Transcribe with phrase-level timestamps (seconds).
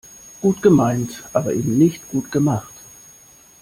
[0.41, 2.73] Gut gemeint, aber eben nicht gut gemacht.